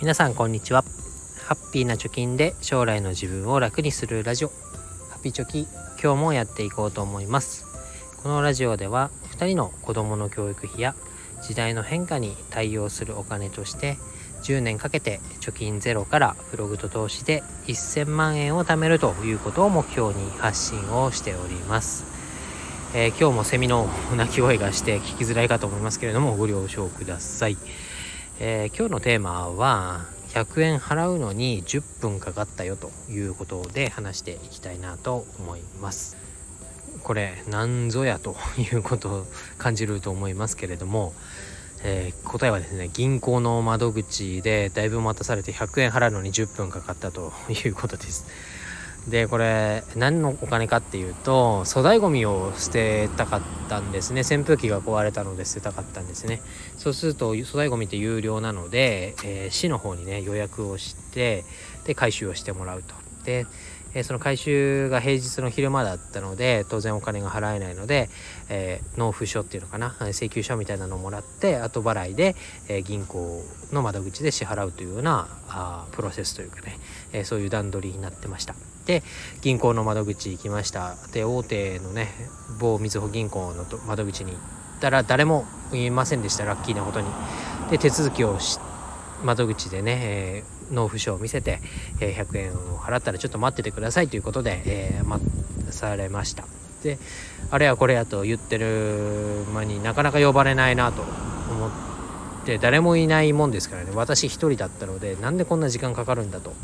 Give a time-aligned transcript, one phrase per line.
[0.00, 0.82] 皆さんこんにちは。
[1.44, 4.48] ハッピーな貯金で将来の自分を楽にするラジオ。
[5.10, 5.68] ハピチョキ
[6.02, 7.66] 今日もやっていこうと思います。
[8.22, 10.94] このラジオでは2人の子供の教育費や
[11.42, 13.98] 時代の変化に対応するお金として
[14.42, 22.06] 10年かけて貯金ゼロからブログと投資で1000万円を貯めるということを目標に発信をしております。
[22.94, 23.86] えー、今日もセミの
[24.16, 27.58] 鳴き声がして聞きづらいかと思いますけれどもご了承ください、
[28.42, 36.16] えー、今日のテーマは100円払うのに10分かかったよということで話していきたいなと思います。
[37.02, 39.26] これ何ぞやということを
[39.58, 41.12] 感じると思いますけれども、
[41.84, 48.26] えー、答えはですね銀行の窓口でだいぶ待たされて100円払うのに10分かかったということです。
[49.08, 54.20] でこれ何のお金かっていうと粗大ごみを捨てたかったんですね。
[54.20, 56.42] 扇風機が壊れたので捨てたかったんですね。
[56.76, 61.44] そうすると粗大ごみって有料なので、えー、市の方にね予約をして
[61.84, 62.94] で回収をしてもらうと。
[63.24, 63.46] で
[63.94, 68.08] えその回収が平日の昼間だったので当然お金が払えないので、
[68.48, 72.36] えー、納付書っていうのかな請求書みたいなのをもらって後払いで、
[72.68, 76.78] えー、銀行の窓口で支払うというようなあプロセスというかね、
[77.12, 78.54] え、そういう段取りになってました。
[78.86, 79.02] で
[79.40, 80.96] 銀行の窓口行きました。
[81.12, 82.08] で大手のね
[82.58, 84.40] 某みずほ銀行の窓口に行っ
[84.80, 86.44] たら誰もいませんでした。
[86.44, 87.06] ラッキーなことに。
[87.70, 88.69] で手続きをして
[89.24, 91.60] 窓口でね、えー、納付書を見せて、
[92.00, 95.24] え、100円を払ったらちょっと待っててくださいということで、えー、待
[95.72, 96.44] されました
[96.82, 96.98] で
[97.50, 101.70] あれやこれやと言ってる間になかなか呼ばれないなと思っ
[102.44, 106.54] て誰もいないもんですからね私一人だったのでなんでこんな時間かかるんだと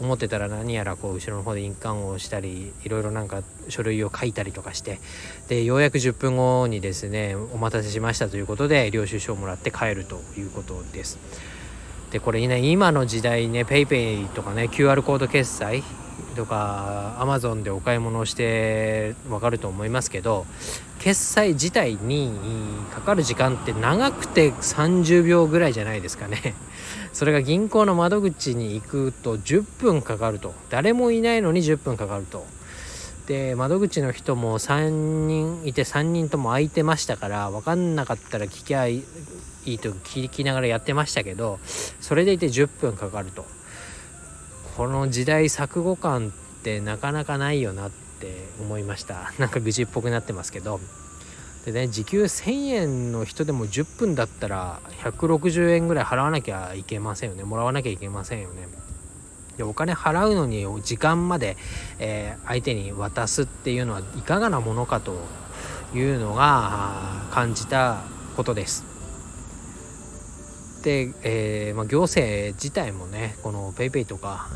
[0.00, 5.00] 思ってたら何やらこう後ろの方で印鑑をしたりいろいろなんか書類を書いたりとかして
[5.48, 11.55] でようやく10分後にですねお待たせしましたということで領収書をもらって帰るということです。
[12.10, 15.82] でこれね今の時代ね PayPay とかね QR コード決済
[16.36, 20.46] とか Amazon でお買い物をしてわかると思いますけど
[20.98, 22.32] 決済自体に
[22.92, 26.54] かかる時間って長くて30秒ぐらいじゃないですかね。
[27.12, 30.54] それが銀行の窓口に行くと10分かかると。
[30.70, 32.44] 誰もいないのに10分かかると。
[33.26, 39.02] で窓口の人も3人いて3人とも空いてましたから分かんなかったら聞きゃい
[39.64, 41.58] いと聞きながらやってましたけど
[42.00, 43.44] それでいて10分かかると。
[44.76, 49.32] この時代錯誤感ってなかなかないよなって思いました。
[49.38, 50.80] なんか愚痴っぽくなってますけど。
[51.64, 57.42] でね時給1000円の人でも10分だったら160円ぐらい払わなきゃいけませんよね。
[57.42, 58.68] もらわなきゃいけませんよね。
[59.56, 61.56] でお金払うのに時間まで、
[61.98, 65.16] えー、相手に渡すっていうのはいかがなものかと
[65.94, 68.02] いうのが感じた
[68.36, 68.84] ことです。
[70.82, 74.48] で、えー、まあ、行政自体もねこの PayPay とか、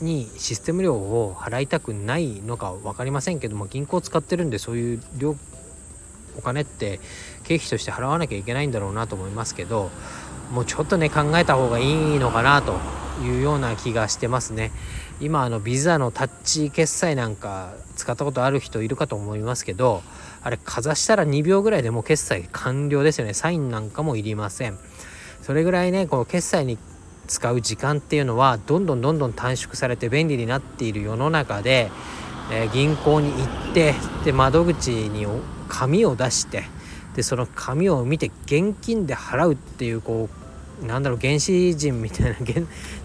[0.00, 5.36] うん、にシステム料を払いたくないのか分かりませんけども銀行使ってるんでそういう量
[6.36, 6.98] お金って
[7.44, 9.90] 経費として払わなきゃいけないんだろうなと思いますけど
[10.52, 12.74] もうちょっとね考えた方がいいのかなと
[13.22, 14.72] いうような気がしてますね。
[15.20, 20.02] 今あのビザのタッチ決済なんか使ったことある人いるかと思いますけど
[20.42, 23.34] あれかざしたら2秒ぐらいでもう決済完了ですよね。
[23.34, 24.78] サインなんかもいりません。
[25.42, 26.78] それぐらいねこの決済に
[27.26, 31.90] 使う時間っていうのはどんどんどんどん短縮されて便利になっている世の中で、
[32.50, 35.26] えー、銀行に行ってで窓口に
[35.68, 36.64] 紙を出して
[37.14, 40.47] でその紙を見て現金で払うっていうこう
[40.86, 42.36] なんだろう原始人みたいな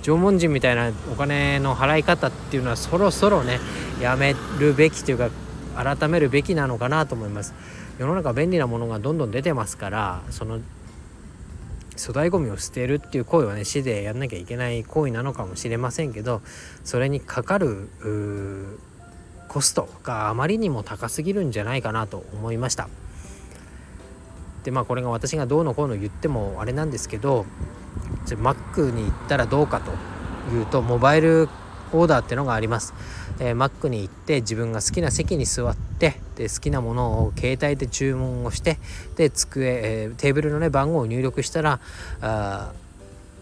[0.02, 3.60] 縄文人みたいなお金の払い方っていうのはそろそろね
[4.02, 5.30] やめるべきというか
[5.76, 7.54] 改めるべきなのかなと思います
[7.98, 10.60] 世の中便利なものがどんどん出てますからその
[11.98, 16.42] 粗大ごみを捨てるっていう行為はね市でやんなきゃいけない行為なのかもしれませんけど
[16.84, 17.90] それにかかる
[19.48, 22.90] コストがあまりにも高すぎるんじゃないかなと思いました。
[24.64, 27.46] でまあこれが私がどうのこうの言ってもあれなんですけど
[28.26, 29.92] じゃマックに行ったらどうかと
[30.54, 31.50] いうとモバイル
[31.92, 32.94] オーダーってのがあります、
[33.40, 38.80] えー、マックに行って自分が好きな席に座ってで好きなものを携帯で注文をして
[39.16, 41.80] で机、えー、テーブルのね番号を入力したら
[42.22, 42.74] あ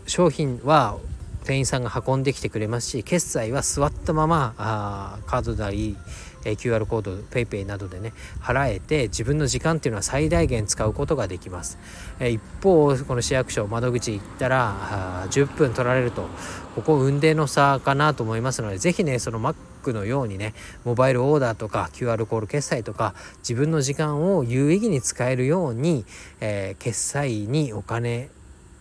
[0.05, 0.97] 商品は
[1.45, 5.97] 店員さんが運んできてくれますし決済は座ったままあカードなり
[6.45, 11.77] え QR コード PayPay などでね払えて自分の時間っていうのは最大限使うことができます、
[12.19, 16.27] え一方この市役所窓口行ったら10分取られると
[16.75, 20.53] ここ運転の差かなと思いますので是非ねその Mac のようにね
[20.85, 26.05] モバイルオーダーとか QR コード決済とか自分の時間を有意義に使えるように、
[26.39, 28.29] えー、決済にお金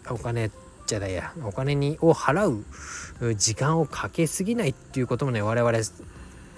[0.08, 0.50] お金
[0.86, 5.72] じゃないやお金にを払う時間をかけすぎないっていうこともね我々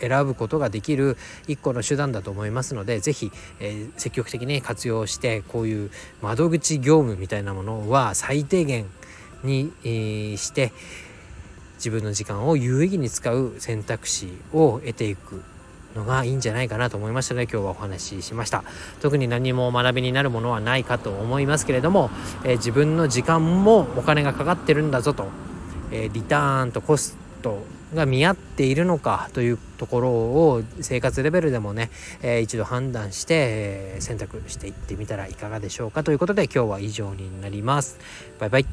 [0.09, 1.17] 選ぶことができる
[1.47, 5.91] 一個の手段だと思いますので是非、えー、積極的に活用してこういう
[6.21, 8.87] 窓口業務みたいなものは最低限
[9.45, 10.73] に、えー、して
[11.77, 15.43] 自分の時間を有意義に使う選択肢を得ていく
[15.97, 18.65] のがいいんじゃないかなと思いましたので今日はお話ししました。
[19.01, 22.11] 特に何も学びになるものはないかと思いますけれども、
[22.45, 25.29] えー、自分の時間もお金がかかってるんだぞと、
[25.91, 31.91] えー、リターンとコストが見合っているのかというところを生活レベルでもね、
[32.23, 37.99] えー、一度判断して、え選択していってみたらいかがでしょうかということで今日は以上になります。
[38.39, 38.67] バイバイ